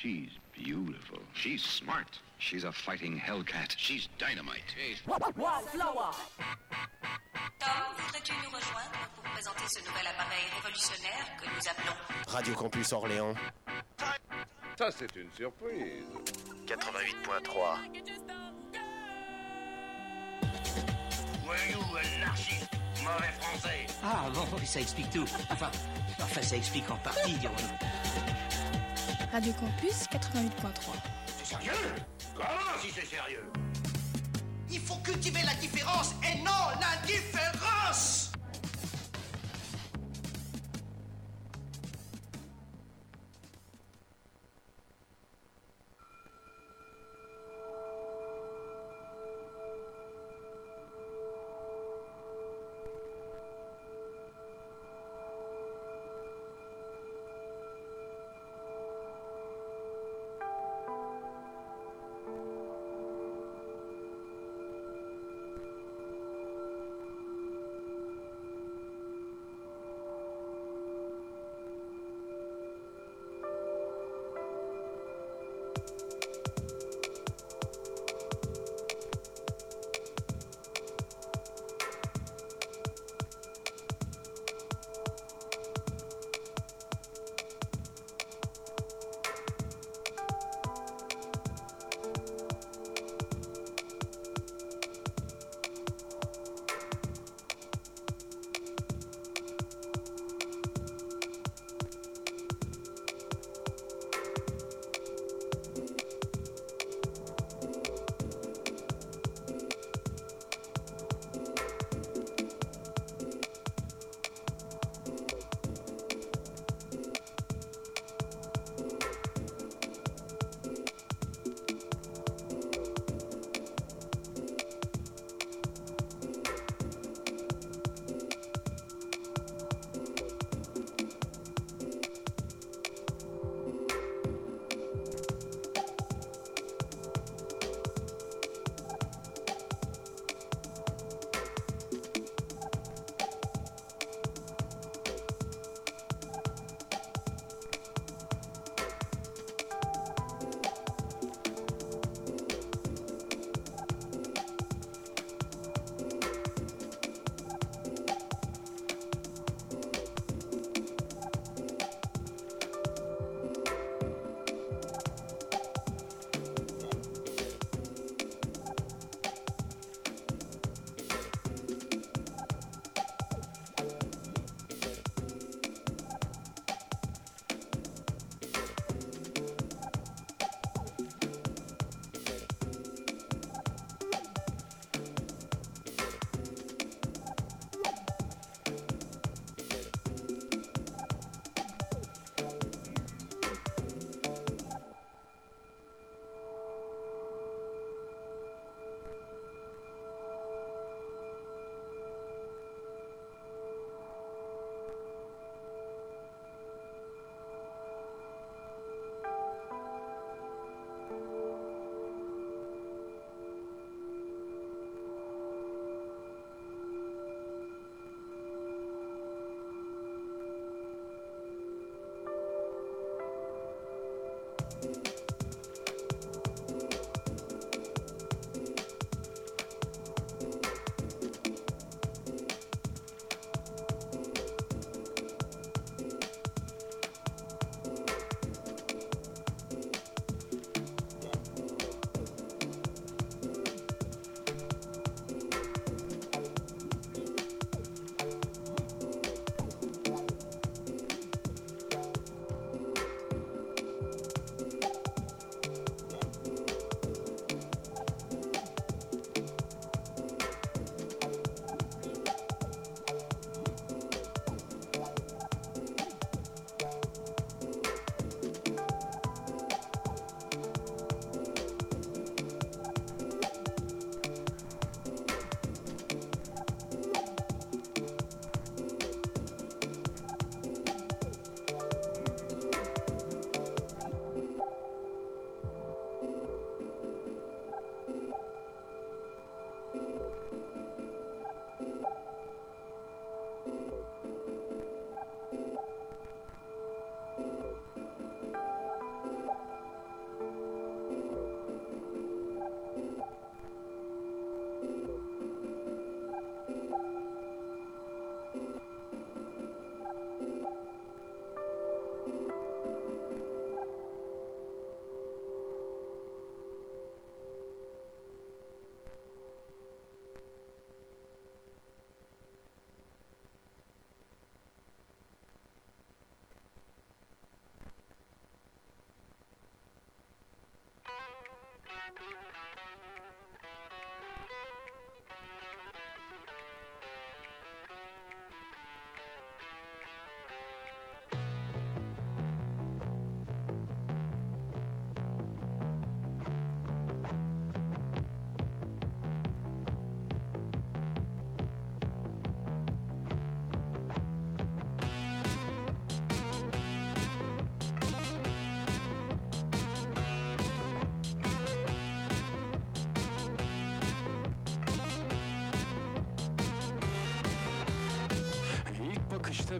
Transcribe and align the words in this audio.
She's 0.00 0.30
beautiful. 0.54 1.18
She's 1.34 1.62
smart. 1.62 2.18
She's 2.38 2.64
a 2.64 2.72
fighting 2.72 3.20
hellcat. 3.20 3.74
She's 3.76 4.08
dynamite. 4.18 4.74
Wildflower. 5.06 6.12
Tom, 7.58 7.70
voudrais-tu 7.98 8.32
nous 8.42 8.48
rejoindre 8.48 8.98
pour 9.14 9.24
présenter 9.32 9.64
ce 9.68 9.80
nouvel 9.80 10.06
appareil 10.06 10.44
révolutionnaire 10.56 11.26
que 11.38 11.44
nous 11.44 11.68
appelons 11.68 11.96
Radio 12.28 12.54
Campus 12.54 12.92
Orléans, 12.94 13.34
Ça, 14.78 14.90
c'est 14.90 15.14
une 15.16 15.30
surprise. 15.36 16.04
88.3. 16.66 18.00
Voyou, 21.44 21.80
anarchiste, 22.16 22.70
mauvais 23.04 23.32
français. 23.38 23.86
Ah 24.02 24.30
bon, 24.32 24.46
ça 24.64 24.80
explique 24.80 25.10
tout. 25.10 25.26
Enfin, 25.50 25.70
enfin 26.22 26.40
ça 26.40 26.56
explique 26.56 26.90
en 26.90 26.96
partie, 26.96 27.34
dirons-nous. 27.34 27.99
Radio 29.32 29.52
Campus 29.52 30.06
88.3. 30.10 30.92
C'est 31.38 31.46
sérieux? 31.46 31.72
Comment 32.34 32.48
si 32.82 32.88
c'est 32.92 33.06
sérieux? 33.06 33.44
Il 34.68 34.80
faut 34.80 34.96
cultiver 34.96 35.40
la 35.44 35.54
différence 35.54 36.14
et 36.24 36.38
non 36.38 36.50
l'indifférence 36.80 38.29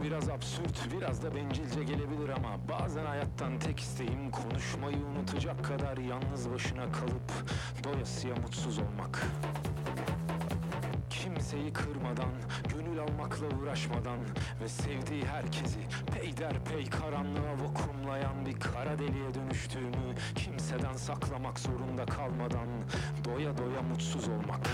Biraz 0.02 0.28
absürt, 0.28 0.92
biraz 0.92 1.22
da 1.22 1.34
bencilce 1.34 1.84
gelebilir 1.84 2.28
ama 2.28 2.68
bazen 2.68 3.04
hayattan 3.04 3.58
tek 3.58 3.80
isteğim 3.80 4.30
konuşmayı 4.30 4.96
unutacak 4.96 5.64
kadar 5.64 5.96
yalnız 5.96 6.50
başına 6.50 6.92
kalıp 6.92 7.32
doyasıya 7.84 8.34
mutsuz 8.34 8.78
olmak. 8.78 9.26
Kimseyi 11.10 11.72
kırmadan, 11.72 12.32
gönül 12.68 12.98
almakla 12.98 13.46
uğraşmadan 13.46 14.18
ve 14.62 14.68
sevdiği 14.68 15.24
herkesi 15.24 15.78
peyderpey 16.14 16.86
karanlığa 16.86 17.52
vakumlayan 17.52 18.46
bir 18.46 18.60
kara 18.60 18.98
deliğe 18.98 19.34
dönüştüğümü 19.34 20.14
kimseden 20.34 20.92
saklamak 20.92 21.58
zorunda 21.58 22.06
kalmadan 22.06 22.68
doya 23.24 23.58
doya 23.58 23.82
mutsuz 23.82 24.28
olmak. 24.28 24.68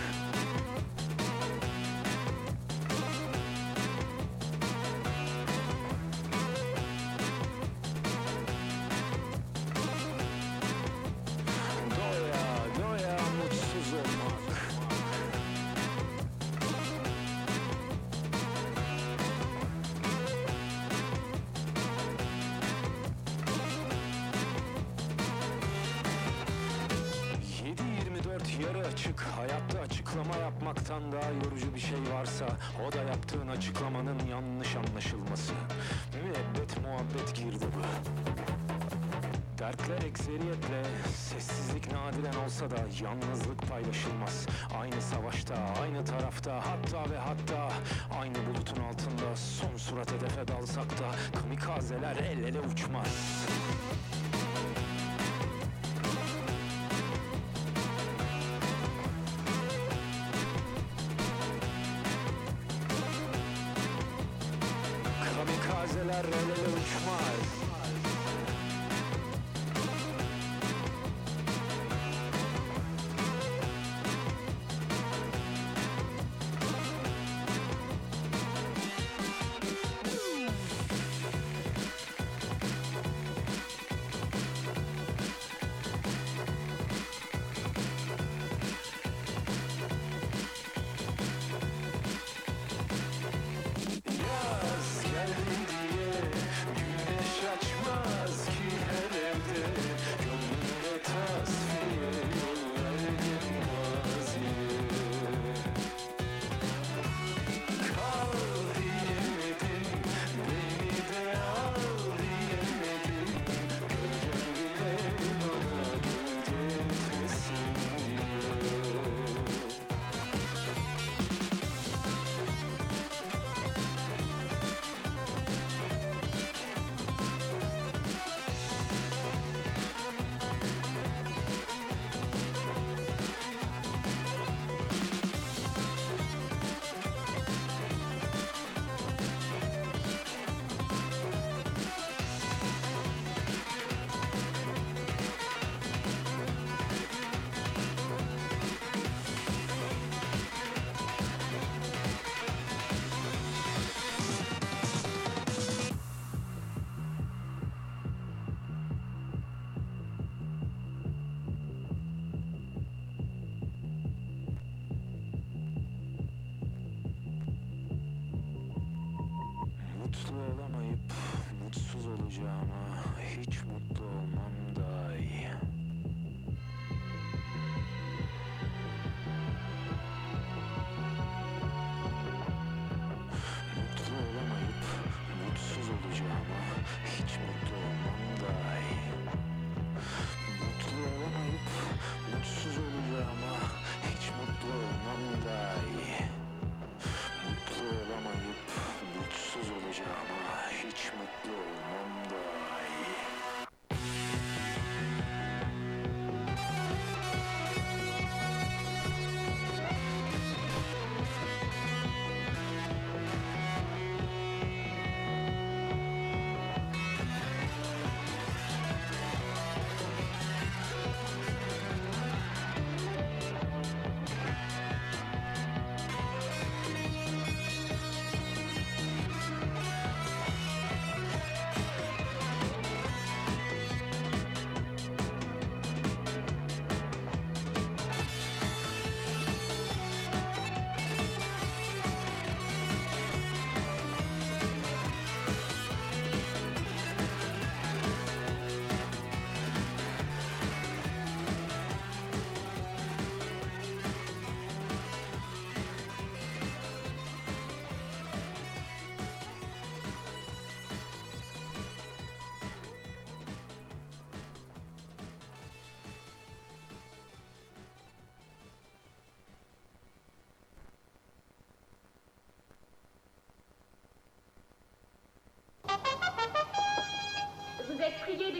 cage 173.36 173.65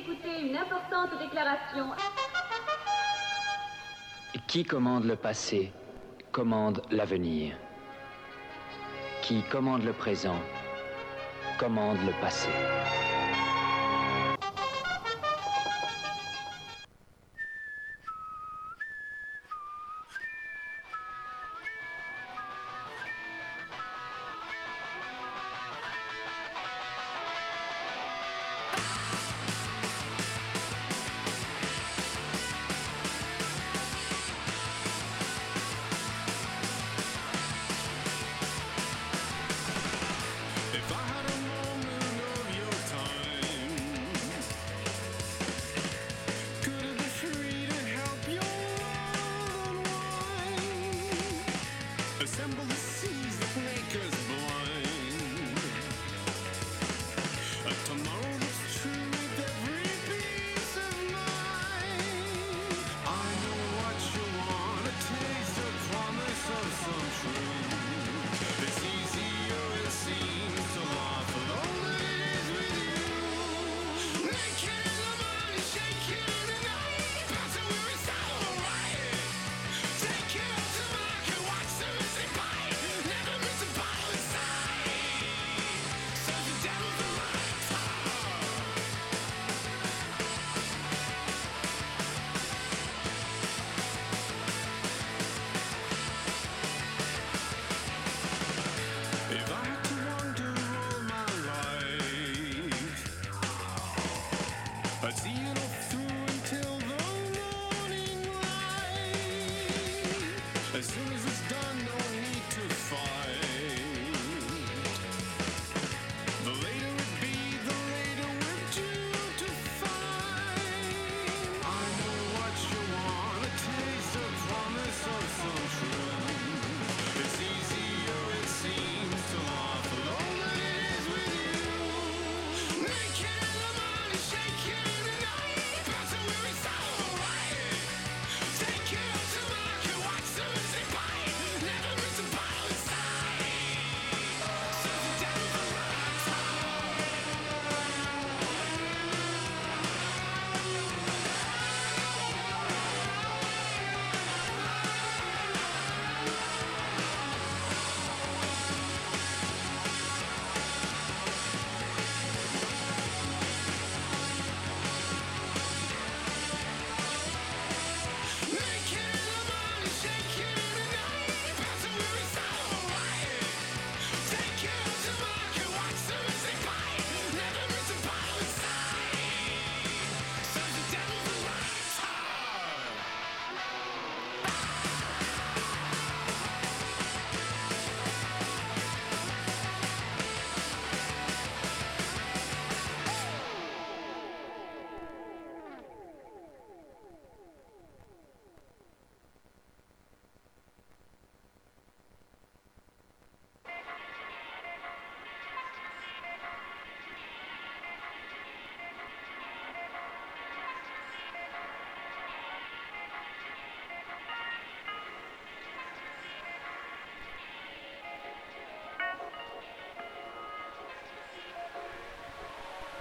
une 0.08 0.56
importante 0.56 1.18
déclaration. 1.18 1.90
Qui 4.46 4.64
commande 4.64 5.04
le 5.04 5.16
passé 5.16 5.72
commande 6.30 6.82
l'avenir. 6.90 7.56
Qui 9.22 9.42
commande 9.42 9.84
le 9.84 9.92
présent 9.92 10.38
commande 11.58 11.98
le 12.06 12.12
passé. 12.20 12.50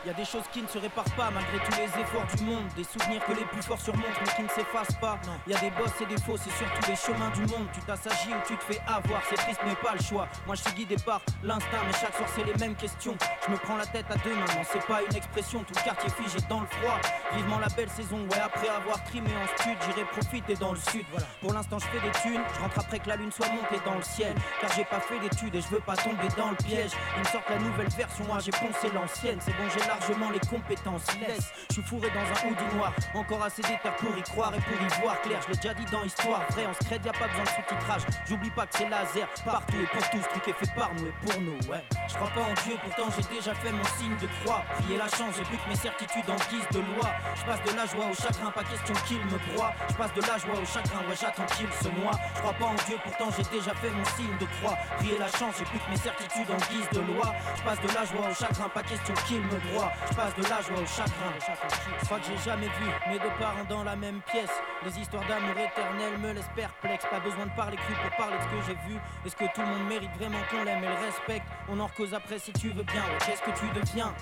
Y 0.06 0.10
a 0.12 0.14
des 0.14 0.26
choses 0.26 0.44
qui 0.54 0.62
ne 0.62 0.68
se 0.68 0.78
réparent 0.78 1.16
pas 1.18 1.32
malgré 1.32 1.58
tous 1.58 1.80
les 1.80 2.02
efforts 2.02 2.28
du 2.38 2.44
monde. 2.44 2.68
Des 2.76 2.84
souvenirs 2.84 3.26
que 3.26 3.32
les 3.32 3.46
plus 3.46 3.64
forts 3.64 3.80
surmontent 3.80 4.08
mais 4.22 4.32
qui 4.36 4.44
ne 4.44 4.48
s'effacent 4.50 4.96
pas. 5.02 5.18
Y 5.48 5.56
a 5.56 5.60
des 5.60 5.72
bosses 5.72 6.00
et 6.00 6.06
des 6.06 6.22
faux, 6.22 6.38
c'est 6.38 6.52
surtout 6.52 6.88
les 6.88 6.96
chemins 6.96 7.32
du 7.32 7.42
monde. 7.42 7.68
Tu 7.74 7.80
t'assagis 7.82 8.30
ou 8.30 8.48
tu 8.48 8.56
te 8.56 8.64
fais 8.66 8.80
avoir, 8.86 9.24
c'est 9.28 9.36
triste 9.36 9.62
mais 9.66 9.74
pas 9.74 9.94
le 9.94 10.04
choix. 10.04 10.28
Moi 10.46 10.54
je 10.54 10.62
suis 10.62 10.74
guidé 10.74 10.96
par 11.04 11.22
l'instinct, 11.42 11.82
mais 11.88 11.94
chaque 11.94 12.16
soir 12.16 12.30
c'est 12.36 12.44
les 12.44 12.54
mêmes 12.54 12.76
questions. 12.76 13.18
Je 13.48 13.52
me 13.52 13.58
prends 13.58 13.78
la 13.78 13.88
tête 13.88 14.06
à 14.12 14.16
deux 14.18 14.36
mains, 14.36 14.46
non 14.46 14.62
c'est 14.72 14.86
pas 14.86 15.02
une 15.02 15.16
expression. 15.16 15.64
Tout 15.64 15.74
le 15.76 15.84
quartier 15.84 16.10
figé 16.12 16.38
dans 16.48 16.60
le 16.60 16.68
froid. 16.68 17.00
Vivement 17.36 17.60
la 17.60 17.68
belle 17.68 17.90
saison, 17.90 18.18
ouais 18.32 18.40
après 18.44 18.70
avoir 18.70 19.04
trimé 19.04 19.30
en 19.36 19.48
stud, 19.60 19.78
j'irai 19.86 20.06
profiter 20.06 20.56
dans 20.56 20.72
le 20.72 20.80
sud. 20.80 21.06
Voilà. 21.12 21.28
Pour 21.42 21.54
l'instant 21.54 21.78
je 21.80 21.86
fais 21.88 22.00
des 22.00 22.12
thunes, 22.22 22.42
je 22.56 22.62
rentre 22.62 22.80
après 22.80 23.00
que 23.00 23.10
la 23.10 23.18
lune 23.18 23.32
soit 23.32 23.50
montée 23.50 23.84
dans 23.86 23.96
le 23.96 24.04
ciel. 24.04 24.34
Car 24.62 24.72
j'ai 24.74 24.86
pas 24.86 25.00
fait 25.00 25.20
d'études 25.20 25.54
et 25.56 25.62
je 25.62 25.68
veux 25.68 25.80
pas 25.80 25.96
tomber 25.96 26.28
dans 26.38 26.52
le 26.52 26.56
piège. 26.56 26.92
Ils 27.16 27.20
me 27.20 27.26
sortent 27.26 27.50
la 27.50 27.60
nouvelle 27.60 27.90
version, 27.90 28.26
moi 28.26 28.40
j'ai 28.40 28.52
poncé 28.52 28.90
l'ancienne. 28.94 29.40
C'est 29.42 29.52
bon 29.52 29.68
j'ai 29.74 29.86
largement 29.86 30.30
les 30.32 30.40
compétences. 30.40 31.06
Laisse, 31.20 31.52
je 31.70 31.74
suis 31.74 31.84
fourré 31.84 32.10
dans 32.10 32.22
un 32.22 32.50
hoodie 32.50 32.76
noir. 32.76 32.94
Encore 33.14 33.44
assez 33.44 33.62
d'éther 33.62 33.94
pour 33.98 34.18
y 34.18 34.22
croire 34.24 34.54
et 34.56 34.62
pour 34.62 34.82
y 34.82 35.02
voir 35.02 35.20
clair. 35.22 35.40
Je 35.44 35.52
l'ai 35.52 35.58
déjà 35.58 35.74
dit 35.74 35.86
dans 35.92 36.04
Histoire 36.04 36.42
vrai, 36.52 36.66
en 36.66 36.74
secret, 36.74 37.00
y 37.04 37.10
a 37.10 37.14
pas 37.14 37.28
besoin 37.28 37.44
de 37.44 37.50
sous-titrage. 37.50 38.02
J'oublie 38.28 38.52
pas 38.52 38.66
que 38.66 38.78
c'est 38.78 38.90
laser 38.90 39.28
partout 39.44 39.78
et 39.82 39.88
pour 39.88 40.10
tous. 40.10 40.22
Ce 40.24 40.30
truc 40.30 40.48
est 40.48 40.66
fait 40.66 40.74
par 40.76 40.94
nous 40.96 41.08
et 41.08 41.14
pour 41.26 41.42
nous, 41.42 41.58
ouais. 41.70 41.84
Je 42.08 42.16
crois 42.16 42.30
pas 42.30 42.42
en 42.42 42.54
Dieu, 42.64 42.78
pourtant 42.84 43.12
j'ai 43.16 43.36
déjà 43.36 43.54
fait 43.56 43.72
mon 43.72 43.84
signe 44.00 44.16
de 44.22 44.28
croix. 44.44 44.64
Prier 44.80 44.98
la 44.98 45.08
chance, 45.08 45.36
j'ai 45.38 45.44
plus 45.44 45.58
que 45.58 45.70
mes 45.70 45.76
certitudes 45.76 46.30
en 46.30 46.38
guise 46.50 46.68
de 46.72 46.80
loi. 46.80 47.12
Je 47.36 47.44
passe 47.46 47.64
de 47.64 47.78
la 47.78 47.86
joie 47.86 48.06
au 48.12 48.14
chagrin, 48.14 48.52
pas 48.52 48.64
question 48.64 48.94
qu'il 49.08 49.20
me 49.26 49.38
broie. 49.54 49.74
Je 49.90 49.96
passe 49.96 50.14
de 50.14 50.22
la 50.22 50.38
joie 50.38 50.60
au 50.62 50.66
chagrin, 50.66 51.00
ouais, 51.10 51.16
j'attends 51.20 51.46
qu'il 51.56 51.72
se 51.74 51.90
moi. 52.00 52.12
Je 52.36 52.40
crois 52.40 52.54
pas 52.54 52.66
en 52.66 52.76
Dieu, 52.88 52.98
pourtant 53.04 53.28
j'ai 53.36 53.44
déjà 53.58 53.74
fait 53.76 53.90
mon 53.90 54.06
signe 54.18 54.38
de 54.40 54.46
croix. 54.58 54.78
Prier 54.98 55.18
la 55.18 55.28
chance, 55.28 55.56
que 55.58 55.92
mes 55.92 55.98
certitudes 55.98 56.50
en 56.52 56.62
guise 56.72 56.90
de 56.92 57.02
loi. 57.02 57.34
Je 57.58 57.62
passe 57.64 57.82
de 57.82 57.88
la 57.88 58.06
joie 58.06 58.30
au 58.30 58.34
chagrin, 58.34 58.70
pas 58.70 58.84
question 58.84 59.14
qu'il 59.28 59.42
me 59.42 59.60
broie. 59.72 59.92
Je 60.10 60.16
passe 60.16 60.36
de 60.36 60.44
la 60.44 60.62
joie 60.62 60.82
au 60.82 60.86
chagrin. 60.86 61.32
Je 62.00 62.06
crois 62.06 62.20
que 62.20 62.26
j'ai 62.26 62.38
jamais 62.38 62.68
vu 62.68 62.88
mes 63.08 63.20
deux 63.20 63.34
parents 63.40 63.66
dans 63.70 63.84
la 63.84 63.96
même 63.96 64.22
pièce. 64.22 64.52
Les 64.84 65.00
histoires 65.00 65.26
d'amour 65.28 65.58
éternel 65.58 66.18
me 66.20 66.34
laissent 66.34 66.52
perplexe. 66.56 67.06
Pas 67.10 67.20
besoin 67.20 67.46
de 67.46 67.56
parler 67.56 67.78
cru 67.78 67.94
pour 68.02 68.16
parler 68.18 68.38
de 68.38 68.44
ce 68.44 68.48
que 68.48 68.62
j'ai 68.68 68.90
vu. 68.90 69.00
Est-ce 69.26 69.36
que 69.36 69.46
tout 69.54 69.62
le 69.62 69.68
monde 69.68 69.88
mérite 69.88 70.12
vraiment 70.18 70.40
qu'on 70.50 70.64
l'aime 70.64 70.84
et 70.84 70.88
le 70.88 71.06
respecte? 71.06 71.48
On 71.70 71.80
en 71.80 71.90
cause 71.90 72.14
après 72.14 72.40
si 72.40 72.54
tu 72.54 72.70
veux 72.70 72.84
bien. 72.84 73.04
Qu'est-ce 73.26 73.42
que 73.42 73.52
tu 73.52 73.68
deviens? 73.74 74.14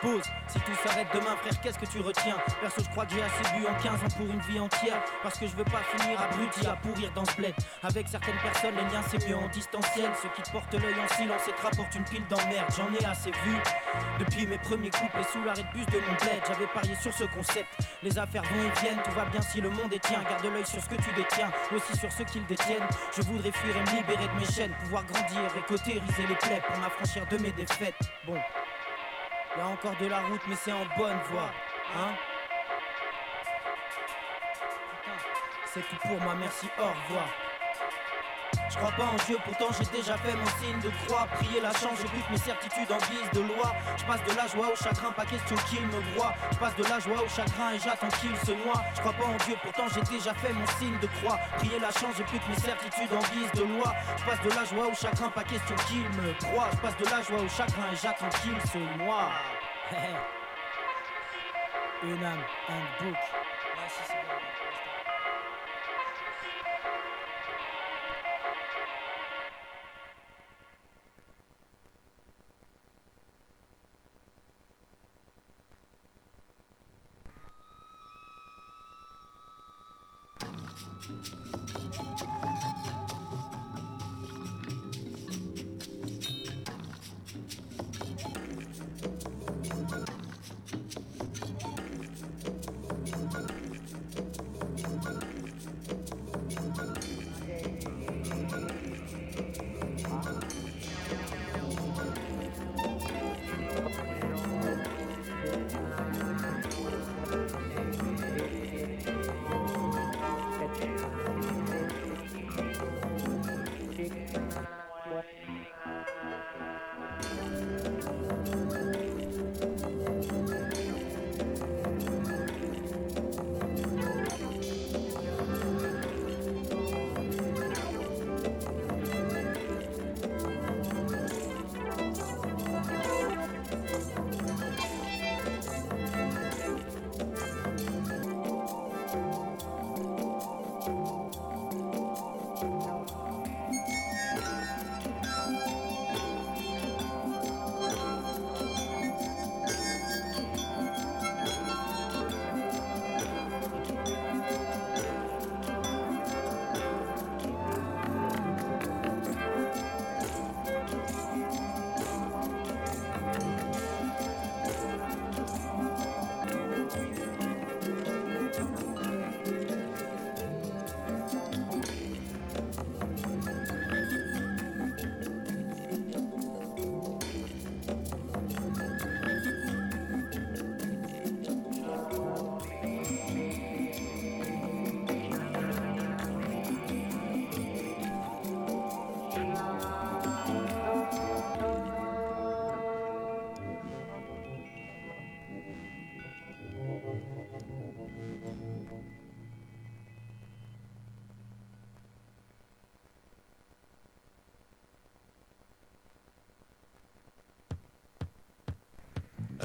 Si 0.00 0.60
tout 0.60 0.74
s'arrête 0.86 1.08
demain, 1.12 1.34
frère, 1.42 1.60
qu'est-ce 1.60 1.78
que 1.78 1.86
tu 1.86 2.00
retiens? 2.00 2.36
Perso, 2.60 2.82
je 2.84 2.88
crois 2.90 3.04
que 3.04 3.14
j'ai 3.14 3.22
assez 3.22 3.42
bu 3.56 3.66
en 3.66 3.74
15 3.82 4.04
ans 4.04 4.16
pour 4.16 4.26
une 4.26 4.40
vie 4.42 4.60
entière. 4.60 5.02
Parce 5.24 5.36
que 5.38 5.46
je 5.48 5.56
veux 5.56 5.64
pas 5.64 5.82
finir 5.96 6.20
abruti 6.20 6.64
à 6.68 6.76
pourrir 6.76 7.10
dans 7.14 7.24
ce 7.24 7.34
bled. 7.34 7.54
Avec 7.82 8.06
certaines 8.06 8.38
personnes, 8.38 8.76
les 8.76 8.94
liens 8.94 9.02
c'est 9.10 9.28
mieux 9.28 9.36
en 9.36 9.48
distanciel. 9.48 10.10
Ceux 10.22 10.28
qui 10.36 10.42
te 10.42 10.52
portent 10.52 10.72
l'œil 10.72 10.94
en 10.94 11.14
silence 11.14 11.42
et 11.48 11.52
te 11.52 11.62
rapportent 11.62 11.94
une 11.96 12.04
pile 12.04 12.24
d'emmerde. 12.28 12.72
J'en 12.76 12.92
ai 12.94 13.04
assez 13.04 13.32
vu. 13.32 13.56
Depuis 14.20 14.46
mes 14.46 14.58
premiers 14.58 14.90
couples 14.90 15.18
et 15.18 15.32
sous 15.32 15.42
l'arrêt 15.42 15.64
de 15.64 15.72
bus 15.76 15.86
de 15.86 15.98
mon 15.98 16.14
bled, 16.14 16.42
j'avais 16.46 16.66
parié 16.68 16.94
sur 16.94 17.12
ce 17.12 17.24
concept. 17.24 17.68
Les 18.04 18.16
affaires 18.16 18.44
vont 18.44 18.62
et 18.62 18.80
viennent, 18.80 19.02
tout 19.02 19.10
va 19.12 19.24
bien 19.24 19.42
si 19.42 19.60
le 19.60 19.70
monde 19.70 19.92
est 19.92 19.98
tien. 19.98 20.22
Garde 20.22 20.44
l'œil 20.44 20.64
sur 20.64 20.80
ce 20.80 20.88
que 20.88 20.96
tu 21.02 21.12
détiens, 21.16 21.50
aussi 21.74 21.96
sur 21.98 22.12
ceux 22.12 22.24
qui 22.24 22.38
le 22.38 22.46
détiennent. 22.46 22.86
Je 23.16 23.22
voudrais 23.22 23.50
fuir 23.50 23.76
et 23.76 23.80
me 23.80 23.96
libérer 23.96 24.28
de 24.28 24.38
mes 24.38 24.46
chaînes, 24.46 24.72
pouvoir 24.84 25.04
grandir 25.06 25.50
et 25.58 25.62
cotériser 25.66 26.26
les 26.28 26.36
plaies 26.36 26.62
pour 26.66 26.78
m'affranchir 26.78 27.26
de 27.26 27.38
mes 27.38 27.50
défaites. 27.50 27.98
Bon, 28.24 28.38
y 29.58 29.60
a 29.60 29.66
encore 29.66 29.96
de 30.00 30.06
la 30.06 30.20
route, 30.20 30.40
mais 30.48 30.54
c'est 30.54 30.72
en 30.72 30.86
bonne 30.96 31.18
voie, 31.30 31.50
hein 31.96 32.14
C'est 35.66 35.80
tout 35.80 35.96
pour 36.02 36.20
moi, 36.20 36.34
merci, 36.38 36.68
au 36.78 36.86
revoir. 36.86 37.28
Je 38.70 38.76
crois 38.76 38.92
pas 38.92 39.04
en 39.04 39.16
Dieu, 39.26 39.36
pourtant 39.44 39.66
j'ai 39.78 39.96
déjà 39.96 40.16
fait 40.18 40.34
mon 40.34 40.46
signe 40.60 40.78
de 40.80 40.90
croix. 41.06 41.26
Prier 41.38 41.60
la 41.60 41.72
chance, 41.72 41.96
je 41.96 42.06
bute 42.08 42.30
mes 42.30 42.36
certitudes 42.36 42.90
en 42.92 42.98
guise 42.98 43.30
de 43.32 43.40
loi. 43.40 43.72
Je 43.96 44.04
passe 44.04 44.22
de 44.24 44.36
la 44.36 44.46
joie 44.46 44.72
au 44.72 44.76
chagrin, 44.76 45.10
pas 45.12 45.24
question 45.24 45.56
qu'il 45.68 45.86
me 45.86 46.00
voit. 46.14 46.34
Je 46.52 46.58
passe 46.58 46.76
de 46.76 46.84
la 46.84 46.98
joie 46.98 47.22
au 47.24 47.28
chagrin 47.28 47.72
et 47.72 47.78
j'attends 47.78 48.12
qu'il 48.20 48.36
se 48.36 48.52
noie. 48.52 48.82
Je 48.94 49.00
crois 49.00 49.14
pas 49.14 49.24
en 49.24 49.36
Dieu, 49.46 49.56
pourtant 49.62 49.86
j'ai 49.94 50.02
déjà 50.12 50.34
fait 50.34 50.52
mon 50.52 50.66
signe 50.78 50.98
de 51.00 51.08
croix. 51.18 51.38
Prier 51.56 51.78
la 51.80 51.90
chance, 51.90 52.14
je 52.18 52.22
bute 52.24 52.46
mes 52.48 52.60
certitudes 52.60 53.12
en 53.12 53.24
guise 53.32 53.52
de 53.54 53.64
loi. 53.64 53.94
Je 54.18 54.24
passe 54.24 54.42
de 54.42 54.50
la 54.50 54.64
joie 54.64 54.86
au 54.86 54.94
chagrin, 54.94 55.28
pas 55.30 55.44
question 55.44 55.76
qu'il 55.88 56.04
me 56.20 56.32
croit. 56.38 56.68
Je 56.72 56.78
passe 56.78 56.96
de 56.98 57.04
la 57.04 57.22
joie 57.22 57.40
au 57.40 57.48
chagrin 57.48 57.88
et 57.92 57.96
j'attends 57.96 58.28
qu'il 58.40 58.60
se 58.70 58.78
noie. 58.98 59.30
Âme, 62.00 62.44
un. 62.68 64.17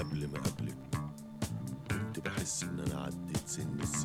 قبل 0.03 0.27
ما 0.27 0.39
قبلك 0.39 0.75
كنت 1.91 2.19
بحس 2.25 2.63
إن 2.63 2.79
أنا 2.79 3.01
عديت 3.01 3.47
سن 3.47 3.79
الستين 3.79 4.02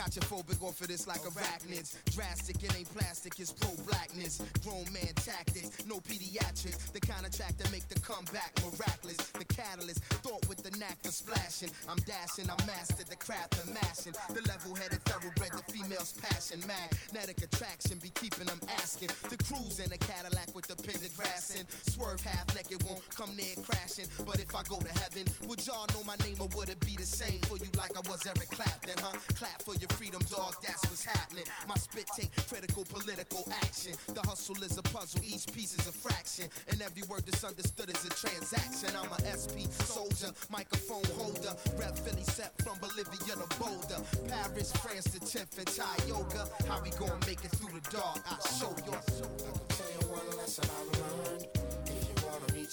got 0.00 0.16
your 0.16 0.24
phobic 0.24 0.62
off 0.62 0.80
of 0.80 0.88
this 0.88 1.06
like 1.06 1.20
arachnids. 1.20 1.92
Drastic, 2.16 2.56
it 2.64 2.74
ain't 2.74 2.88
plastic, 2.96 3.38
it's 3.38 3.52
pro 3.52 3.68
blackness. 3.84 4.40
Grown 4.64 4.88
man 4.96 5.12
tactics, 5.20 5.84
no 5.84 6.00
pediatrics. 6.00 6.90
The 6.92 7.00
kind 7.00 7.26
of 7.26 7.36
track 7.36 7.52
that 7.58 7.70
make 7.70 7.86
the 7.88 8.00
comeback 8.00 8.56
miraculous. 8.64 9.20
The 9.36 9.44
catalyst, 9.44 10.02
thought 10.24 10.48
with 10.48 10.64
the 10.64 10.72
knack 10.78 10.96
for 11.04 11.12
splashing. 11.12 11.68
I'm 11.86 12.00
dashing, 12.08 12.48
I 12.48 12.56
mastered 12.64 13.08
the 13.12 13.16
craft 13.16 13.60
of 13.60 13.68
mashing. 13.68 14.16
The 14.32 14.40
level 14.48 14.74
headed 14.74 15.04
thoroughbred, 15.04 15.52
the 15.52 15.64
female's 15.68 16.16
passion. 16.16 16.64
Magnetic 16.64 17.44
attraction 17.44 17.98
be 18.00 18.08
keeping 18.16 18.46
them 18.46 18.60
asking. 18.80 19.10
The 19.28 19.36
cruise 19.44 19.84
in 19.84 19.92
a 19.92 20.00
Cadillac 20.00 20.48
with 20.56 20.69
the 20.80 20.88
pendant 20.88 21.16
grassing. 21.16 21.64
Swerve 21.88 22.20
half 22.20 22.46
naked, 22.54 22.82
won't 22.84 23.02
come 23.14 23.34
near 23.36 23.54
crashing. 23.62 24.06
But 24.24 24.40
if 24.40 24.54
I 24.54 24.62
go 24.64 24.78
to 24.78 24.92
heaven, 25.00 25.24
would 25.48 25.64
y'all 25.66 25.86
know 25.94 26.02
my 26.04 26.16
name 26.24 26.36
or 26.40 26.48
would 26.56 26.68
it 26.68 26.80
be 26.80 26.96
the 26.96 27.06
same 27.06 27.40
for 27.48 27.56
you 27.56 27.70
like 27.76 27.92
I 27.96 28.00
was 28.08 28.24
Eric 28.26 28.50
Clapton, 28.50 28.96
huh? 28.98 29.16
Clap 29.34 29.62
for 29.62 29.74
your 29.76 29.88
freedom, 29.96 30.20
dog, 30.30 30.54
that's 30.62 30.82
what's 30.88 31.04
happening. 31.04 31.44
My 31.68 31.76
spit 31.76 32.06
take 32.16 32.30
critical 32.48 32.84
political 32.84 33.46
action. 33.62 33.92
The 34.14 34.20
hustle 34.20 34.62
is 34.62 34.76
a 34.78 34.82
puzzle, 34.82 35.20
each 35.24 35.52
piece 35.52 35.76
is 35.78 35.86
a 35.86 35.92
fraction. 35.92 36.46
And 36.68 36.80
every 36.82 37.02
word 37.08 37.24
that's 37.26 37.44
understood 37.44 37.90
is 37.90 38.04
a 38.04 38.10
transaction. 38.10 38.90
I'm 38.96 39.10
a 39.12 39.20
SP 39.36 39.68
soldier, 39.84 40.32
microphone 40.50 41.04
holder. 41.16 41.54
Rep 41.76 41.98
Philly 41.98 42.24
set 42.24 42.56
from 42.62 42.78
Bolivia 42.78 43.36
to 43.36 43.48
Boulder. 43.58 44.00
Paris, 44.28 44.72
France 44.72 45.04
to 45.12 45.20
10th 45.20 45.58
and 45.58 45.66
Thai 45.66 45.96
yoga. 46.06 46.48
How 46.68 46.80
we 46.82 46.90
gonna 46.90 47.18
make 47.26 47.44
it 47.44 47.52
through 47.52 47.78
the 47.78 47.90
dark? 47.90 48.20
I'll 48.28 48.46
show 48.58 48.74
you. 48.86 49.69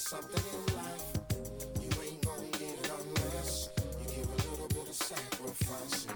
Something 0.08 0.48
in 0.56 0.76
life, 0.80 1.08
you 1.84 1.92
ain't 2.00 2.22
gonna 2.24 2.48
get 2.56 2.80
it 2.80 2.92
unless 2.96 3.68
you 4.00 4.08
give 4.16 4.24
a 4.24 4.40
little 4.48 4.70
bit 4.70 4.88
of 4.88 4.96
sacrifice. 4.96 6.08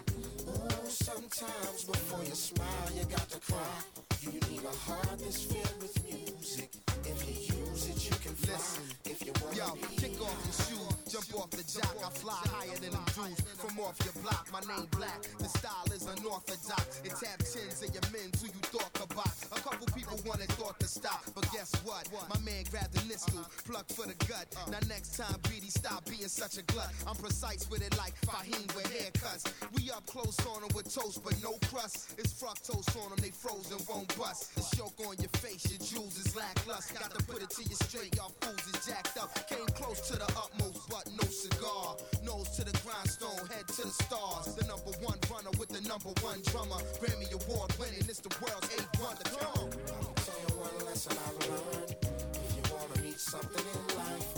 Ooh, 0.47 0.87
sometimes 0.87 1.83
before 1.83 2.23
you 2.23 2.31
smile, 2.31 2.87
you 2.95 3.03
got 3.11 3.27
to 3.27 3.39
cry. 3.51 3.75
You 4.21 4.31
need 4.47 4.63
a 4.63 4.75
heart 4.87 5.19
that's 5.19 5.43
filled 5.43 5.75
with 5.83 5.91
music. 6.07 6.71
If 7.03 7.19
you 7.27 7.35
use 7.51 7.89
it, 7.91 7.99
you 8.07 8.15
can 8.23 8.31
fly. 8.31 8.55
Listen, 8.55 8.87
if 9.11 9.25
you 9.25 9.33
wanna 9.43 9.59
Yo, 9.59 9.75
kick 9.99 10.15
off 10.23 10.39
your 10.39 10.55
shoe, 10.63 10.87
jump 11.11 11.27
off 11.35 11.49
the 11.51 11.65
jock. 11.67 11.95
I 11.99 12.09
fly 12.15 12.39
higher 12.47 12.77
than 12.79 12.95
them 12.95 13.03
dudes 13.11 13.43
from 13.59 13.77
off 13.83 13.99
your 14.07 14.15
block. 14.23 14.47
My 14.55 14.63
name 14.71 14.87
black, 14.95 15.19
the 15.37 15.49
style 15.51 15.91
is 15.93 16.07
unorthodox. 16.07 17.01
It 17.03 17.11
tap 17.19 17.43
chins 17.43 17.83
and 17.83 17.91
your 17.91 18.07
men's 18.15 18.39
who 18.39 18.47
you 18.47 18.63
talk 18.71 18.91
box. 19.15 19.40
A 19.51 19.59
couple 19.59 19.85
people 19.93 20.17
wanted 20.25 20.47
thought 20.55 20.79
to 20.79 20.87
stop, 20.87 21.23
but 21.35 21.43
guess 21.51 21.75
what? 21.83 22.07
My 22.29 22.39
man 22.39 22.63
grabbed 22.71 22.93
the 22.95 23.03
nistle, 23.07 23.39
uh-huh. 23.39 23.67
plucked 23.67 23.91
for 23.91 24.07
the 24.07 24.15
gut. 24.23 24.47
Uh-huh. 24.55 24.71
Now 24.71 24.79
next 24.87 25.17
time, 25.17 25.35
greedy, 25.43 25.67
stop 25.67 26.05
being 26.05 26.31
such 26.31 26.57
a 26.57 26.63
glut. 26.71 26.87
I'm 27.05 27.15
precise 27.15 27.69
with 27.69 27.85
it 27.85 27.95
like 27.97 28.15
Fahim 28.21 28.63
with 28.75 28.87
haircuts. 28.87 29.51
We 29.75 29.91
up 29.91 30.05
close 30.05 30.39
on 30.47 30.61
them 30.61 30.71
with 30.73 30.87
toast, 30.87 31.23
but 31.23 31.35
no 31.43 31.59
crust. 31.67 32.15
It's 32.17 32.31
fructose 32.31 32.87
on 33.03 33.09
them, 33.11 33.19
they 33.19 33.31
frozen, 33.31 33.77
won't 33.89 34.07
bust. 34.17 34.55
The 34.55 34.63
choke 34.77 34.95
on 35.03 35.19
your 35.19 35.33
face, 35.43 35.67
your 35.67 35.83
jewels 35.83 36.15
is 36.15 36.31
lackluster. 36.35 36.99
Got 36.99 37.11
to 37.19 37.23
put 37.25 37.43
it 37.43 37.49
to 37.51 37.63
you 37.67 37.75
straight, 37.83 38.15
y'all 38.15 38.31
fools 38.39 38.63
is 38.71 38.87
jacked 38.87 39.17
up. 39.19 39.35
Came 39.51 39.67
close 39.75 39.99
to 40.11 40.15
the 40.15 40.31
utmost, 40.39 40.87
but 40.87 41.11
no 41.11 41.27
cigar. 41.27 41.99
Nose 42.23 42.55
to 42.55 42.63
the 42.63 42.75
grindstone, 42.87 43.51
head 43.51 43.67
to 43.67 43.83
the 43.83 43.95
stars. 44.07 44.55
The 44.55 44.63
number 44.63 44.95
one 45.03 45.19
runner 45.27 45.51
with 45.59 45.75
the 45.75 45.83
number 45.87 46.15
one 46.23 46.39
drummer. 46.47 46.79
Grammy 47.03 47.27
Award 47.35 47.75
winning, 47.75 48.07
it's 48.07 48.23
the 48.23 48.31
world's 48.39 48.71
eighth 48.79 48.95
wonder. 48.95 49.40
Come 49.41 49.53
on. 49.57 49.69
I 49.69 50.03
can 50.05 50.15
tell 50.25 50.39
you 50.45 50.53
one 50.61 50.85
lesson 50.87 51.17
I 51.17 51.29
learned. 51.49 51.95
If 52.35 52.49
you 52.57 52.63
wanna 52.73 53.01
reach 53.03 53.17
something 53.17 53.65
in 53.75 53.97
life, 53.97 54.29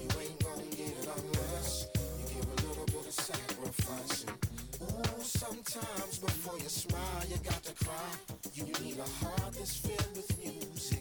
you 0.00 0.08
ain't 0.22 0.40
gonna 0.44 0.70
get 0.78 0.94
it 1.00 1.08
unless 1.18 1.88
you 2.18 2.24
give 2.34 2.46
a 2.46 2.68
little 2.68 2.86
bit 2.86 3.06
of 3.08 3.14
sacrifice. 3.14 4.26
Ooh, 4.82 5.22
sometimes 5.22 6.18
before 6.18 6.58
you 6.58 6.68
smile, 6.68 7.22
you 7.28 7.36
got 7.44 7.62
to 7.64 7.74
cry. 7.84 8.12
You 8.54 8.64
need 8.84 8.98
a 8.98 9.10
heart 9.24 9.54
that's 9.54 9.76
filled 9.76 10.16
with 10.16 10.30
music. 10.44 10.97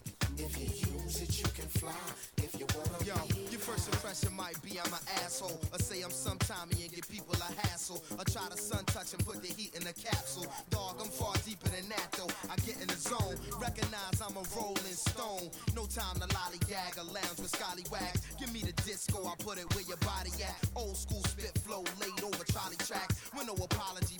Yo, 3.06 3.15
your 3.50 3.60
first 3.60 3.88
impression 3.88 4.36
might 4.36 4.60
be 4.62 4.80
I'm 4.80 4.91
an 4.91 5.00
asshole. 5.23 5.60
Or 5.71 5.80
say 5.80 6.02
I'm 6.02 6.12
sometimey 6.12 6.84
and 6.84 6.91
give 6.91 7.08
people 7.10 7.36
a 7.39 7.52
hassle. 7.67 8.04
Or 8.19 8.26
try 8.26 8.47
to 8.52 8.58
sun 8.58 8.84
touch 8.86 9.13
and 9.13 9.23
put 9.26 9.41
the 9.41 9.47
heat 9.47 9.76
in 9.76 9.88
a 9.88 9.93
capsule. 9.93 10.47
Dog, 10.69 11.00
I'm 11.00 11.08
far 11.08 11.34
deeper 11.45 11.69
than 11.69 11.88
that 11.89 12.12
though. 12.17 12.28
I 12.52 12.56
get 12.67 12.82
in 12.82 12.88
the 12.88 13.00
zone. 13.00 13.39
Recognize 13.62 14.19
I'm 14.19 14.36
a 14.36 14.43
rolling 14.56 14.97
stone. 15.00 15.47
No 15.76 15.88
time 15.88 16.19
to 16.19 16.28
lollygag 16.28 17.00
or 17.00 17.08
lounge 17.08 17.39
with 17.39 17.56
scallywags. 17.56 18.21
Give 18.39 18.52
me 18.52 18.60
the 18.60 18.76
disco, 18.84 19.23
I 19.23 19.36
put 19.39 19.58
it 19.58 19.67
where 19.73 19.88
your 19.88 20.02
body 20.04 20.32
at. 20.43 20.60
Old 20.76 20.97
school 20.97 21.23
spit 21.23 21.56
flow 21.63 21.84
laid 22.04 22.19
over 22.19 22.43
trolley 22.52 22.78
tracks. 22.84 23.32
With 23.32 23.47
no 23.47 23.56
apology, 23.56 24.16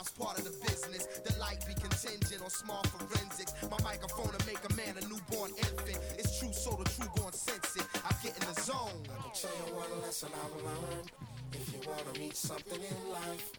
times, 0.00 0.10
part 0.18 0.38
of 0.38 0.44
the 0.44 0.66
business. 0.66 1.06
The 1.24 1.38
light 1.38 1.64
be 1.66 1.74
contingent 1.74 2.42
on 2.42 2.50
small 2.50 2.82
forensics. 2.84 3.54
My 3.70 3.78
microphone 3.82 4.32
to 4.32 4.46
make 4.46 4.60
a 4.68 4.74
man 4.74 4.96
a 4.96 5.06
newborn 5.08 5.52
infant. 5.58 5.98
It's 6.18 6.38
true, 6.38 6.52
so 6.52 6.70
the 6.70 6.88
true 6.90 7.10
gon' 7.16 7.32
sense 7.32 7.76
it. 7.76 7.86
I 8.04 8.12
get 8.22 8.36
in 8.38 8.46
the 8.52 8.60
zone. 8.60 9.02
I 9.10 9.22
can 9.22 9.32
tell 9.34 9.50
you 9.66 9.74
one 9.74 10.02
lesson 10.02 10.30
I've 10.32 10.56
learned. 10.64 11.10
If 11.52 11.72
you 11.72 11.80
wanna 11.86 12.18
reach 12.18 12.36
something 12.36 12.80
in 12.80 13.12
life, 13.12 13.52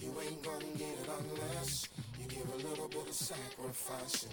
you 0.00 0.12
ain't 0.20 0.42
gonna 0.42 0.72
get 0.76 0.94
it 1.00 1.08
unless 1.08 1.88
you 2.20 2.26
give 2.28 2.48
a 2.54 2.68
little 2.68 2.88
bit 2.88 3.08
of 3.08 3.14
sacrifice. 3.14 4.26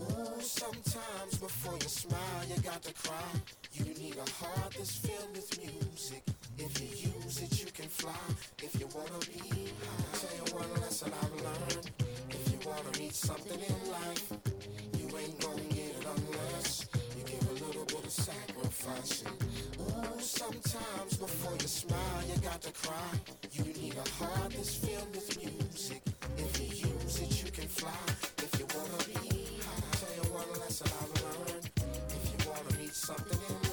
Ooh, 0.00 0.40
sometimes 0.40 1.38
before 1.38 1.74
you 1.74 1.88
smile, 1.88 2.42
you 2.48 2.60
got 2.62 2.82
to 2.82 2.92
cry. 2.94 3.32
You 3.72 3.84
need 3.94 4.16
a 4.16 4.28
heart 4.30 4.74
that's 4.76 4.96
filled 4.96 5.30
with 5.34 5.50
music. 5.58 6.22
If 6.58 6.80
you 6.80 7.12
use 7.12 7.40
it, 7.40 7.60
you 7.60 7.70
can 7.72 7.88
fly. 7.88 8.12
If 8.62 8.78
you 8.80 8.88
wanna 8.94 9.18
be 9.20 9.72
high, 9.80 10.09
one 10.60 10.82
lesson 10.82 11.10
I've 11.22 11.36
learned. 11.42 11.90
If 12.28 12.52
you 12.52 12.58
wanna 12.68 12.92
reach 12.98 13.14
something 13.14 13.60
in 13.60 13.78
life, 13.90 14.26
you 14.98 15.06
ain't 15.16 15.40
gonna 15.40 15.68
get 15.76 15.90
it 15.96 16.06
unless 16.16 16.86
you 17.16 17.22
give 17.24 17.44
a 17.48 17.64
little 17.64 17.86
bit 17.86 18.04
of 18.04 18.10
sacrifice. 18.10 19.24
Ooh, 19.80 20.20
sometimes 20.20 21.16
before 21.16 21.56
you 21.62 21.68
smile, 21.68 22.20
you 22.28 22.36
got 22.42 22.60
to 22.60 22.72
cry. 22.72 23.12
You 23.52 23.64
need 23.64 23.94
a 24.04 24.08
heart 24.18 24.52
that's 24.52 24.74
filled 24.74 25.10
with 25.14 25.28
music. 25.38 26.02
If 26.36 26.52
you 26.60 26.68
use 26.92 27.20
it, 27.24 27.32
you 27.42 27.50
can 27.50 27.68
fly. 27.68 28.04
If 28.44 28.52
you 28.58 28.66
wanna 28.76 29.00
be 29.08 29.16
high, 29.64 29.84
I 29.90 29.96
tell 30.00 30.14
you 30.18 30.26
one 30.40 30.50
lesson 30.60 30.88
I've 31.00 31.14
learned. 31.24 31.70
If 32.16 32.22
you 32.32 32.38
wanna 32.50 32.72
reach 32.78 32.98
something 33.08 33.40
in 33.48 33.54
life, 33.62 33.69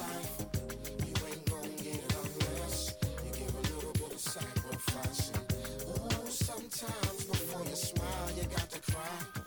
you 8.98 9.37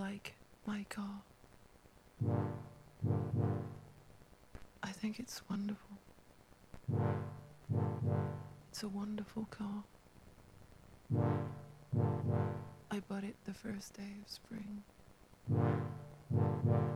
like 0.00 0.34
my 0.66 0.82
car. 0.88 1.22
I 4.82 4.92
think 4.92 5.20
it's 5.20 5.42
wonderful. 5.50 5.98
It's 8.70 8.82
a 8.82 8.88
wonderful 8.88 9.46
car. 9.50 9.84
I 12.90 13.00
bought 13.08 13.24
it 13.24 13.36
the 13.44 13.52
first 13.52 13.92
day 13.92 14.12
of 14.22 14.30
spring. 14.30 14.82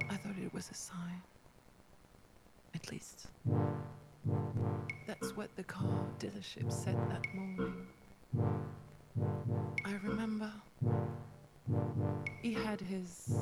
I 0.09 0.17
thought 0.17 0.39
it 0.43 0.55
was 0.55 0.71
a 0.71 0.75
sign. 0.75 1.21
At 2.75 2.91
least. 2.91 3.27
That's 5.07 5.37
what 5.37 5.55
the 5.57 5.65
car 5.65 6.07
dealership 6.19 6.73
said 6.73 6.97
that 7.11 7.27
morning. 7.35 7.87
I 9.85 9.93
remember 10.03 10.51
he 12.43 12.53
had 12.53 12.81
his 12.81 13.39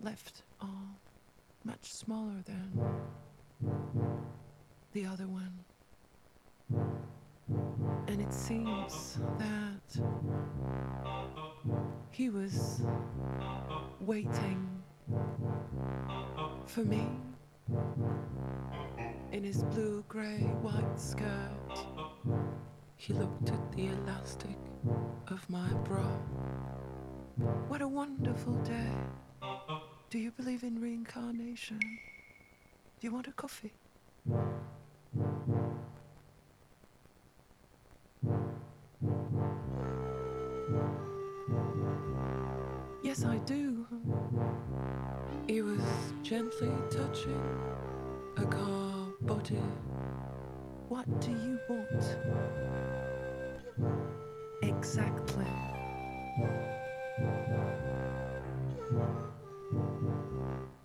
left 0.00 0.42
arm 0.60 0.96
much 1.64 1.92
smaller 1.92 2.42
than 2.44 2.80
the 4.92 5.06
other 5.06 5.26
one. 5.26 5.64
And 8.08 8.20
it 8.20 8.32
seems 8.32 9.18
that 9.38 10.02
he 12.10 12.30
was 12.30 12.82
waiting 14.00 14.66
for 16.66 16.80
me 16.80 17.06
in 19.32 19.44
his 19.44 19.62
blue 19.64 20.04
gray 20.08 20.40
white 20.62 20.98
skirt. 20.98 21.89
He 23.00 23.14
looked 23.14 23.48
at 23.48 23.72
the 23.72 23.86
elastic 23.86 24.58
of 25.28 25.48
my 25.48 25.66
bra. 25.88 26.04
What 27.68 27.80
a 27.80 27.88
wonderful 27.88 28.52
day. 28.56 28.92
Do 30.10 30.18
you 30.18 30.30
believe 30.32 30.64
in 30.64 30.78
reincarnation? 30.82 31.78
Do 31.78 33.06
you 33.06 33.10
want 33.10 33.26
a 33.26 33.32
coffee? 33.32 33.72
Yes, 43.02 43.24
I 43.24 43.38
do. 43.46 43.86
He 45.46 45.62
was 45.62 45.80
gently 46.22 46.70
touching 46.90 47.60
a 48.36 48.44
car 48.44 49.06
body. 49.22 49.62
What 50.90 51.06
do 51.20 51.30
you 51.30 51.56
want? 51.68 52.18
Exactly. 54.60 55.46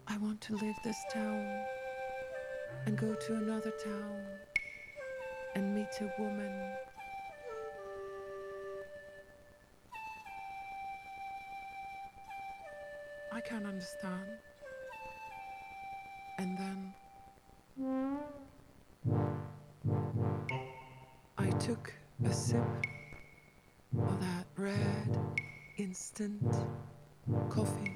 I 0.08 0.18
want 0.20 0.41
to 0.41 0.58
leave 0.58 0.76
this 0.84 1.04
town 1.12 1.65
and 2.86 2.96
go 2.96 3.15
to 3.15 3.34
another 3.34 3.72
town 3.84 4.22
and 5.56 5.74
meet 5.74 5.88
a 6.00 6.22
woman. 6.22 6.54
I 13.34 13.41
can't 13.41 13.65
understand. 13.65 14.30
And 16.38 16.56
then 16.60 16.94
took 21.65 21.91
a 22.23 22.32
sip 22.32 22.62
of 23.97 24.19
that 24.19 24.45
red 24.56 25.17
instant 25.78 26.39
coffee. 27.49 27.91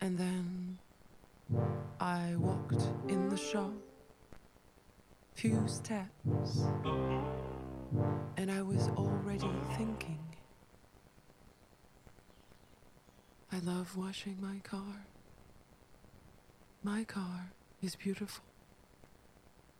And 0.00 0.16
then 0.16 0.78
I 2.00 2.34
walked 2.38 2.82
in 3.08 3.28
the 3.28 3.36
shop, 3.36 3.74
few 5.34 5.62
steps, 5.66 6.64
and 8.38 8.50
I 8.50 8.62
was 8.62 8.88
already 8.96 9.52
thinking. 9.76 10.18
I 13.52 13.58
love 13.58 13.98
washing 13.98 14.38
my 14.40 14.60
car. 14.60 15.04
My 16.82 17.04
car 17.04 17.52
is 17.82 17.96
beautiful. 17.96 18.47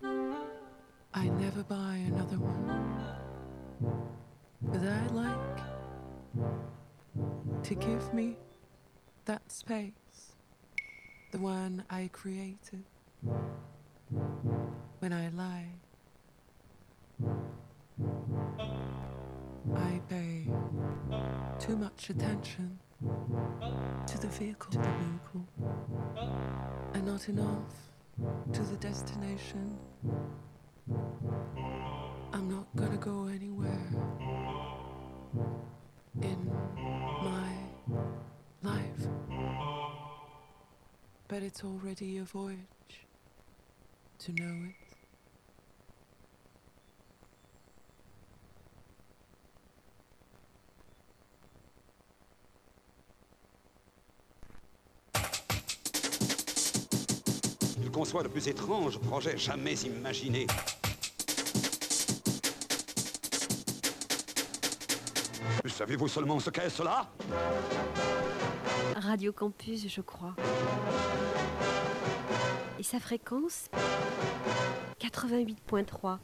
I 0.02 1.28
never 1.40 1.62
buy 1.64 1.96
another 2.06 2.38
one. 2.38 3.04
But 4.62 4.82
I 4.82 5.06
like 5.08 5.60
to 7.64 7.74
give 7.74 8.14
me 8.14 8.36
that 9.24 9.50
space, 9.50 10.32
the 11.32 11.38
one 11.38 11.84
I 11.90 12.08
created 12.12 12.84
when 15.00 15.12
I 15.12 15.28
lie. 15.30 15.68
I 19.76 20.00
pay 20.08 20.46
too 21.58 21.76
much 21.76 22.10
attention 22.10 22.78
to 24.06 24.18
the 24.18 24.28
vehicle, 24.28 24.70
to 24.70 24.78
the 24.78 24.92
vehicle, 25.00 25.46
and 26.94 27.04
not 27.06 27.28
enough 27.28 27.87
to 28.52 28.62
the 28.62 28.76
destination. 28.76 29.78
I'm 32.32 32.48
not 32.50 32.66
gonna 32.76 32.96
go 32.96 33.26
anywhere 33.26 33.88
in 36.22 36.50
my 37.22 37.52
life, 38.62 39.08
but 41.28 41.42
it's 41.42 41.62
already 41.64 42.18
a 42.18 42.24
voyage 42.24 43.06
to 44.20 44.32
know 44.32 44.68
it. 44.70 44.77
Je 57.82 57.88
conçois 57.88 58.22
le 58.22 58.28
plus 58.28 58.48
étrange 58.48 58.98
projet 58.98 59.36
jamais 59.36 59.74
imaginé. 59.74 60.46
Savez-vous 65.66 66.08
seulement 66.08 66.40
ce 66.40 66.50
qu'est 66.50 66.70
cela? 66.70 67.06
Radio 68.96 69.32
Campus, 69.32 69.88
je 69.88 70.00
crois. 70.00 70.34
Et 72.78 72.82
sa 72.82 72.98
fréquence? 72.98 73.68
88.3. 75.00 76.18